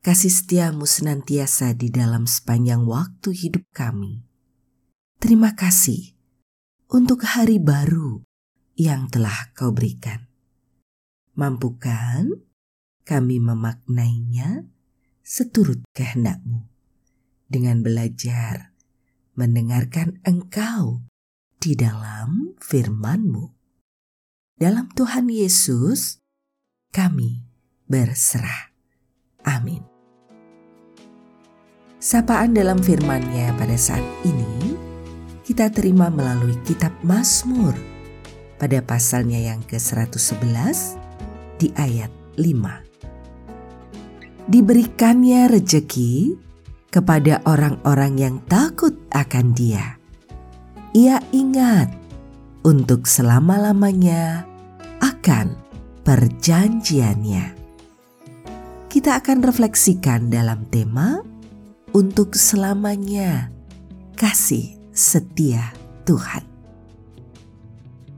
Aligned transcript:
kasih 0.00 0.32
setiamu 0.32 0.88
senantiasa 0.88 1.76
di 1.76 1.92
dalam 1.92 2.24
sepanjang 2.24 2.88
waktu 2.88 3.36
hidup 3.36 3.68
kami. 3.76 4.24
Terima 5.20 5.52
kasih 5.52 6.16
untuk 6.88 7.28
hari 7.28 7.60
baru 7.60 8.24
yang 8.80 9.12
telah 9.12 9.52
kau 9.52 9.76
berikan. 9.76 10.24
Mampukan 11.36 12.32
kami 13.04 13.44
memaknainya 13.44 14.64
seturut 15.20 15.84
kehendakmu 15.92 16.64
dengan 17.52 17.84
belajar 17.84 18.72
mendengarkan 19.36 20.16
engkau 20.24 21.04
di 21.60 21.76
dalam 21.76 22.56
firmanmu. 22.56 23.52
Dalam 24.56 24.88
Tuhan 24.96 25.28
Yesus, 25.28 26.20
kami 26.88 27.44
berserah. 27.84 28.69
Amin. 29.46 29.90
Sapaan 32.00 32.56
dalam 32.56 32.80
firman-Nya 32.80 33.52
pada 33.60 33.76
saat 33.76 34.00
ini 34.24 34.72
kita 35.44 35.68
terima 35.68 36.08
melalui 36.08 36.56
kitab 36.64 36.96
Mazmur 37.04 37.76
pada 38.56 38.80
pasalnya 38.80 39.52
yang 39.52 39.60
ke-111 39.68 40.96
di 41.60 41.68
ayat 41.76 42.08
5. 42.40 44.48
Diberikannya 44.48 45.52
rejeki 45.52 46.40
kepada 46.88 47.44
orang-orang 47.44 48.16
yang 48.16 48.36
takut 48.48 48.96
akan 49.12 49.52
Dia. 49.52 50.00
Ia 50.96 51.20
ingat 51.36 51.92
untuk 52.64 53.04
selama-lamanya 53.04 54.48
akan 55.04 55.52
perjanjiannya. 56.02 57.59
Kita 58.90 59.22
akan 59.22 59.46
refleksikan 59.46 60.34
dalam 60.34 60.66
tema 60.66 61.22
untuk 61.94 62.34
selamanya 62.34 63.46
kasih 64.18 64.82
setia 64.90 65.70
Tuhan. 66.02 66.42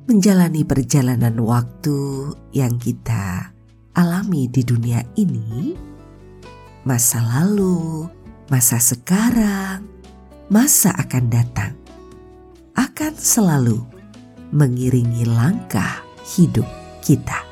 Menjalani 0.08 0.64
perjalanan 0.64 1.36
waktu 1.44 2.32
yang 2.56 2.80
kita 2.80 3.52
alami 3.92 4.48
di 4.48 4.64
dunia 4.64 5.04
ini, 5.20 5.76
masa 6.88 7.20
lalu, 7.20 8.08
masa 8.48 8.80
sekarang, 8.80 9.84
masa 10.48 10.96
akan 10.96 11.24
datang, 11.28 11.76
akan 12.80 13.12
selalu 13.12 13.76
mengiringi 14.56 15.28
langkah 15.28 16.00
hidup 16.32 16.64
kita. 17.04 17.51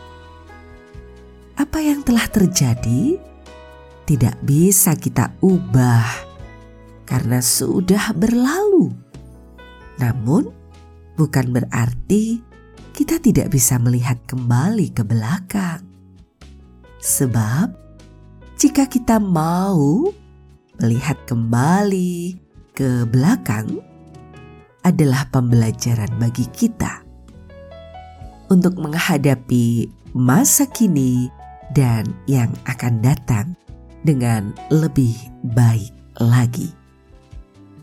Apa 1.61 1.77
yang 1.85 2.01
telah 2.01 2.25
terjadi 2.25 3.21
tidak 4.09 4.33
bisa 4.41 4.97
kita 4.97 5.37
ubah 5.45 6.09
karena 7.05 7.45
sudah 7.45 8.17
berlalu. 8.17 8.89
Namun, 10.01 10.49
bukan 11.21 11.53
berarti 11.53 12.41
kita 12.97 13.21
tidak 13.21 13.53
bisa 13.53 13.77
melihat 13.77 14.17
kembali 14.25 14.89
ke 14.89 15.05
belakang. 15.05 15.85
Sebab, 16.97 17.77
jika 18.57 18.89
kita 18.89 19.21
mau 19.21 20.09
melihat 20.81 21.21
kembali 21.29 22.41
ke 22.73 23.05
belakang, 23.05 23.85
adalah 24.81 25.29
pembelajaran 25.29 26.09
bagi 26.17 26.49
kita 26.57 27.05
untuk 28.49 28.81
menghadapi 28.81 29.93
masa 30.17 30.65
kini 30.65 31.40
dan 31.75 32.07
yang 32.27 32.51
akan 32.67 33.03
datang 33.03 33.55
dengan 34.03 34.55
lebih 34.73 35.15
baik 35.55 35.93
lagi. 36.19 36.73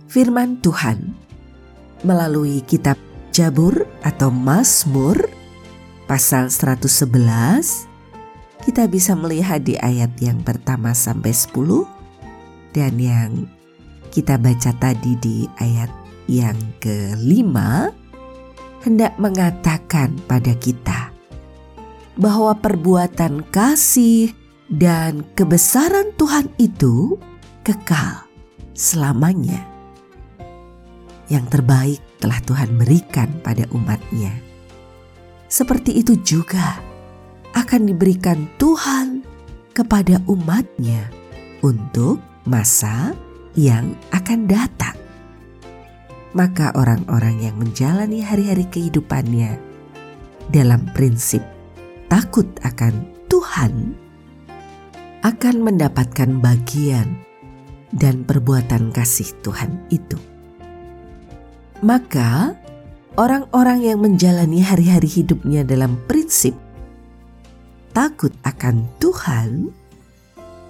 Firman 0.08 0.60
Tuhan 0.64 1.14
melalui 2.06 2.64
kitab 2.64 2.98
Jabur 3.36 3.86
atau 4.02 4.34
Mazmur 4.34 5.30
pasal 6.10 6.50
111 6.50 7.86
kita 8.66 8.84
bisa 8.90 9.14
melihat 9.14 9.62
di 9.62 9.78
ayat 9.78 10.12
yang 10.18 10.42
pertama 10.42 10.96
sampai 10.96 11.32
10 11.32 11.54
dan 12.74 12.94
yang 12.98 13.46
kita 14.10 14.40
baca 14.40 14.72
tadi 14.80 15.14
di 15.22 15.38
ayat 15.62 15.92
yang 16.26 16.58
kelima 16.82 17.92
hendak 18.82 19.16
mengatakan 19.22 20.16
pada 20.26 20.56
kita 20.58 21.07
bahwa 22.18 22.58
perbuatan 22.58 23.46
kasih 23.54 24.34
dan 24.68 25.24
kebesaran 25.38 26.12
Tuhan 26.18 26.50
itu 26.58 27.16
kekal 27.62 28.26
selamanya. 28.74 29.64
Yang 31.30 31.46
terbaik 31.60 32.02
telah 32.18 32.40
Tuhan 32.44 32.76
berikan 32.76 33.30
pada 33.46 33.70
umatnya. 33.72 34.34
Seperti 35.48 35.96
itu 36.04 36.20
juga 36.26 36.80
akan 37.56 37.88
diberikan 37.88 38.50
Tuhan 38.60 39.24
kepada 39.72 40.20
umatnya 40.28 41.08
untuk 41.64 42.20
masa 42.44 43.14
yang 43.56 43.96
akan 44.12 44.48
datang. 44.50 44.98
Maka 46.36 46.76
orang-orang 46.76 47.50
yang 47.50 47.56
menjalani 47.58 48.22
hari-hari 48.22 48.68
kehidupannya 48.68 49.58
dalam 50.52 50.86
prinsip 50.94 51.57
takut 52.08 52.48
akan 52.64 53.08
Tuhan 53.28 53.96
akan 55.28 55.56
mendapatkan 55.60 56.40
bagian 56.40 57.20
dan 57.92 58.24
perbuatan 58.24 58.96
kasih 58.96 59.28
Tuhan 59.44 59.76
itu. 59.92 60.16
Maka, 61.84 62.56
orang-orang 63.20 63.84
yang 63.84 64.00
menjalani 64.00 64.64
hari-hari 64.64 65.10
hidupnya 65.10 65.68
dalam 65.68 66.00
prinsip 66.08 66.56
takut 67.92 68.32
akan 68.48 68.88
Tuhan, 69.04 69.74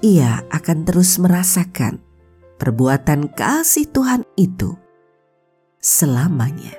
ia 0.01 0.41
akan 0.49 0.77
terus 0.87 1.21
merasakan 1.21 2.01
perbuatan 2.57 3.29
kasih 3.35 3.85
Tuhan 3.93 4.25
itu 4.39 4.73
selamanya. 5.77 6.73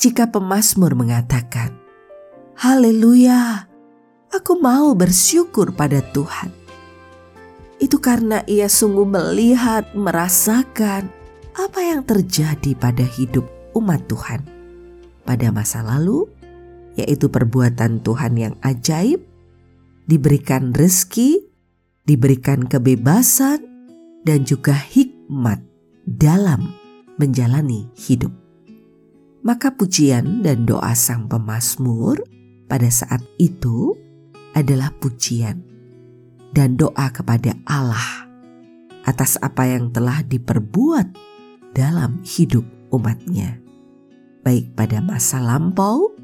Jika 0.00 0.32
pemazmur 0.32 0.98
mengatakan, 0.98 1.81
"Haleluya!" 2.62 3.66
aku 4.32 4.56
mau 4.62 4.94
bersyukur 4.94 5.74
pada 5.74 6.00
Tuhan. 6.14 6.54
Itu 7.82 7.98
karena 7.98 8.46
ia 8.46 8.70
sungguh 8.70 9.04
melihat, 9.04 9.90
merasakan 9.92 11.10
apa 11.52 11.80
yang 11.82 12.06
terjadi 12.06 12.72
pada 12.78 13.02
hidup 13.02 13.44
umat 13.74 14.06
Tuhan 14.06 14.46
pada 15.22 15.54
masa 15.54 15.82
lalu, 15.82 16.26
yaitu 16.98 17.30
perbuatan 17.30 18.02
Tuhan 18.02 18.34
yang 18.36 18.54
ajaib, 18.62 19.22
diberikan 20.06 20.74
rezeki, 20.74 21.46
diberikan 22.06 22.66
kebebasan, 22.66 23.62
dan 24.22 24.46
juga 24.46 24.74
hikmat 24.74 25.62
dalam 26.06 26.74
menjalani 27.18 27.90
hidup. 27.98 28.30
Maka 29.42 29.74
pujian 29.74 30.46
dan 30.46 30.62
doa 30.62 30.94
sang 30.94 31.26
pemazmur 31.26 32.22
pada 32.72 32.88
saat 32.88 33.20
itu 33.36 33.92
adalah 34.56 34.96
pujian 34.96 35.60
dan 36.56 36.80
doa 36.80 37.12
kepada 37.12 37.52
Allah 37.68 38.24
atas 39.04 39.36
apa 39.44 39.68
yang 39.68 39.92
telah 39.92 40.24
diperbuat 40.24 41.12
dalam 41.76 42.24
hidup 42.24 42.64
umatnya, 42.88 43.60
baik 44.40 44.72
pada 44.72 45.04
masa 45.04 45.44
lampau 45.44 46.16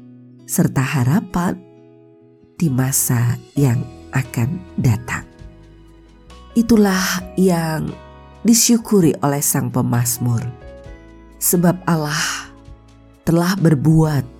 serta 0.49 0.81
harapan 0.81 1.53
di 2.57 2.65
masa 2.73 3.37
yang 3.53 3.85
akan 4.09 4.57
datang. 4.81 5.29
Itulah 6.57 7.29
yang 7.37 7.93
disyukuri 8.41 9.13
oleh 9.21 9.45
sang 9.45 9.69
pemazmur, 9.69 10.41
sebab 11.37 11.77
Allah 11.85 12.49
telah 13.21 13.53
berbuat 13.53 14.38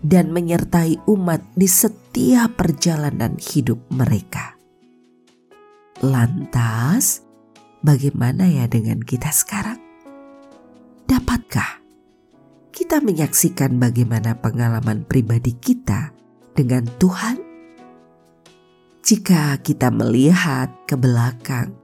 dan 0.00 0.32
menyertai 0.32 1.00
umat 1.04 1.44
di 1.52 1.68
setiap 1.68 2.56
perjalanan 2.56 3.36
hidup 3.36 3.80
mereka. 3.92 4.56
Lantas, 6.00 7.20
bagaimana 7.84 8.48
ya 8.48 8.64
dengan 8.64 9.04
kita 9.04 9.28
sekarang? 9.28 9.76
Dapatkah 11.04 11.80
kita 12.70 13.04
menyaksikan 13.04 13.76
bagaimana 13.76 14.40
pengalaman 14.40 15.04
pribadi 15.04 15.52
kita 15.52 16.16
dengan 16.56 16.88
Tuhan? 16.96 17.36
Jika 19.04 19.58
kita 19.60 19.92
melihat 19.92 20.72
ke 20.88 20.96
belakang, 20.96 21.76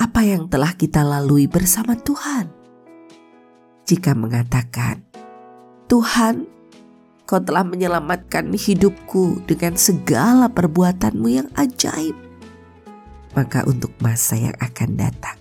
apa 0.00 0.20
yang 0.24 0.48
telah 0.48 0.72
kita 0.72 1.04
lalui 1.04 1.44
bersama 1.50 1.98
Tuhan? 2.00 2.48
Jika 3.84 4.16
mengatakan, 4.16 5.04
"Tuhan, 5.90 6.55
Kau 7.26 7.42
telah 7.42 7.66
menyelamatkan 7.66 8.54
hidupku 8.54 9.42
dengan 9.50 9.74
segala 9.74 10.46
perbuatanmu 10.46 11.26
yang 11.26 11.50
ajaib," 11.58 12.14
maka 13.34 13.66
untuk 13.66 13.90
masa 13.98 14.38
yang 14.38 14.54
akan 14.62 14.94
datang, 14.94 15.34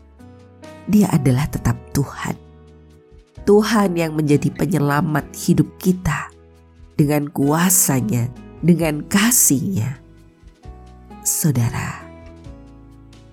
Dia 0.90 1.10
adalah 1.14 1.46
tetap 1.50 1.78
Tuhan. 1.94 2.38
Tuhan 3.46 3.94
yang 3.94 4.18
menjadi 4.18 4.50
penyelamat 4.50 5.30
hidup 5.38 5.70
kita 5.78 6.34
dengan 6.98 7.30
kuasanya, 7.30 8.30
dengan 8.66 9.06
kasihnya. 9.06 10.02
Saudara, 11.22 12.02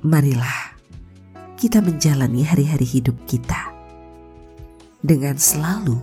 marilah 0.04 0.76
kita 1.56 1.80
menjalani 1.80 2.44
hari-hari 2.44 2.84
hidup 2.84 3.16
kita 3.24 3.72
dengan 5.00 5.40
selalu 5.40 5.96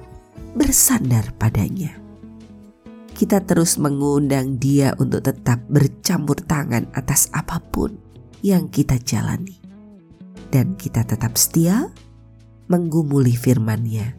bersandar 0.58 1.30
padanya. 1.38 1.99
Kita 3.20 3.44
terus 3.44 3.76
mengundang 3.76 4.64
dia 4.64 4.96
untuk 4.96 5.28
tetap 5.28 5.60
bercampur 5.68 6.40
tangan 6.40 6.88
atas 6.96 7.28
apa 7.36 7.60
pun 7.60 8.00
yang 8.40 8.72
kita 8.72 8.96
jalani. 8.96 9.60
Dan 10.48 10.80
kita 10.80 11.04
tetap 11.04 11.36
setia 11.36 11.92
menggumuli 12.72 13.36
firman-Nya 13.36 14.16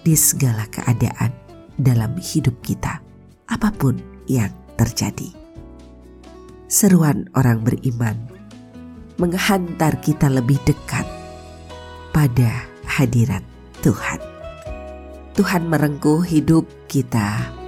di 0.00 0.16
segala 0.16 0.64
keadaan 0.72 1.36
dalam 1.76 2.16
hidup 2.16 2.56
kita, 2.64 3.04
apa 3.44 3.68
pun 3.76 4.00
yang 4.24 4.48
terjadi. 4.80 5.36
Seruan 6.64 7.28
orang 7.36 7.60
beriman 7.60 8.16
menghantar 9.20 10.00
kita 10.00 10.32
lebih 10.32 10.56
dekat 10.64 11.04
pada 12.08 12.64
hadirat 12.88 13.44
Tuhan. 13.84 14.16
Tuhan 15.36 15.68
merengkuh 15.68 16.24
hidup 16.24 16.64
kita 16.88 17.59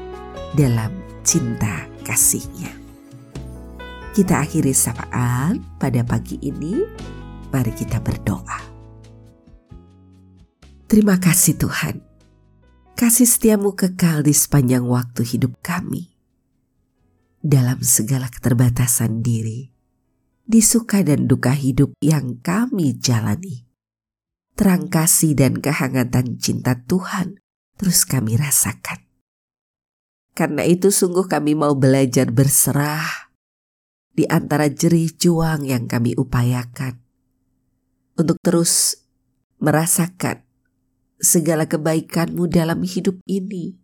dalam 0.52 0.92
cinta 1.24 1.88
kasih-Nya. 2.04 2.68
Kita 4.12 4.44
akhiri 4.44 4.76
sapaan 4.76 5.64
pada 5.80 6.04
pagi 6.04 6.36
ini. 6.44 6.76
Mari 7.48 7.72
kita 7.72 8.00
berdoa. 8.00 8.60
Terima 10.88 11.16
kasih 11.16 11.56
Tuhan. 11.56 12.00
Kasih 12.92 13.28
setiamu 13.28 13.72
kekal 13.72 14.24
di 14.24 14.36
sepanjang 14.36 14.84
waktu 14.84 15.24
hidup 15.24 15.56
kami. 15.64 16.12
Dalam 17.40 17.80
segala 17.80 18.28
keterbatasan 18.28 19.24
diri, 19.24 19.72
di 20.44 20.60
suka 20.60 21.00
dan 21.00 21.28
duka 21.28 21.52
hidup 21.56 21.96
yang 22.00 22.40
kami 22.40 22.96
jalani. 23.00 23.64
Terang 24.52 24.92
kasih 24.92 25.32
dan 25.32 25.60
kehangatan 25.60 26.36
cinta 26.36 26.76
Tuhan 26.84 27.40
terus 27.80 28.04
kami 28.04 28.36
rasakan. 28.36 29.11
Karena 30.32 30.64
itu 30.64 30.88
sungguh 30.88 31.28
kami 31.28 31.52
mau 31.52 31.76
belajar 31.76 32.32
berserah 32.32 33.32
di 34.12 34.24
antara 34.28 34.68
jerih 34.68 35.12
juang 35.12 35.64
yang 35.64 35.84
kami 35.88 36.16
upayakan 36.16 37.00
untuk 38.16 38.36
terus 38.40 39.04
merasakan 39.60 40.44
segala 41.20 41.68
kebaikanmu 41.68 42.48
dalam 42.48 42.84
hidup 42.84 43.20
ini. 43.28 43.76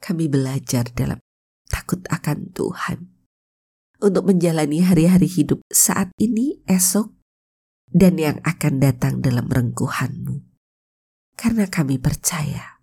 Kami 0.00 0.28
belajar 0.32 0.88
dalam 0.92 1.20
takut 1.68 2.00
akan 2.08 2.52
Tuhan 2.56 2.98
untuk 4.00 4.32
menjalani 4.32 4.80
hari-hari 4.80 5.28
hidup 5.28 5.60
saat 5.68 6.08
ini, 6.16 6.64
esok, 6.64 7.12
dan 7.92 8.16
yang 8.16 8.40
akan 8.40 8.80
datang 8.80 9.20
dalam 9.20 9.44
rengkuhanmu. 9.44 10.40
Karena 11.36 11.68
kami 11.68 12.00
percaya 12.00 12.79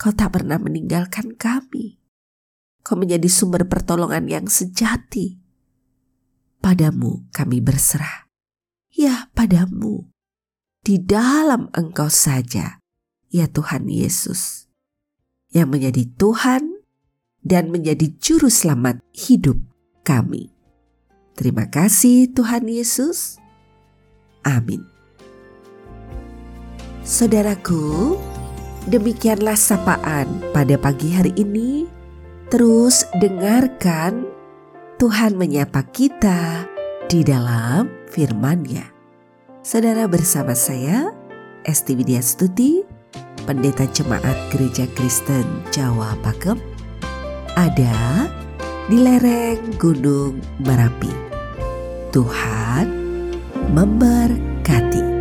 kau 0.00 0.16
tak 0.16 0.40
pernah 0.40 0.56
meninggalkan 0.56 1.36
kami. 1.36 2.00
Kau 2.80 2.96
menjadi 2.96 3.28
sumber 3.28 3.68
pertolongan 3.68 4.24
yang 4.24 4.48
sejati 4.48 5.40
Padamu 6.60 7.24
kami 7.32 7.64
berserah. 7.64 8.28
Ya 8.92 9.32
padamu. 9.32 10.12
Di 10.84 11.00
dalam 11.00 11.72
engkau 11.72 12.12
saja, 12.12 12.84
ya 13.32 13.48
Tuhan 13.48 13.88
Yesus. 13.88 14.68
Yang 15.56 15.68
menjadi 15.72 16.02
Tuhan 16.20 16.84
dan 17.40 17.72
menjadi 17.72 18.12
juru 18.20 18.52
selamat 18.52 19.00
hidup 19.16 19.56
kami. 20.04 20.52
Terima 21.32 21.64
kasih 21.72 22.28
Tuhan 22.28 22.68
Yesus. 22.68 23.40
Amin. 24.44 24.84
Saudaraku, 27.00 28.20
demikianlah 28.88 29.58
sapaan 29.58 30.40
pada 30.54 30.80
pagi 30.80 31.12
hari 31.12 31.34
ini. 31.36 31.84
Terus 32.48 33.06
dengarkan 33.20 34.26
Tuhan 34.96 35.36
menyapa 35.36 35.84
kita 35.92 36.66
di 37.06 37.22
dalam 37.22 37.88
firman-Nya. 38.10 38.90
Saudara 39.60 40.08
bersama 40.08 40.56
saya, 40.56 41.12
Esti 41.68 41.92
Widya 41.94 42.24
Stuti, 42.24 42.80
Pendeta 43.44 43.84
Jemaat 43.92 44.36
Gereja 44.50 44.88
Kristen 44.96 45.44
Jawa 45.70 46.16
Pakem, 46.24 46.58
ada 47.54 48.26
di 48.88 48.98
lereng 48.98 49.60
Gunung 49.78 50.42
Merapi. 50.64 51.12
Tuhan 52.10 52.90
memberkati. 53.70 55.19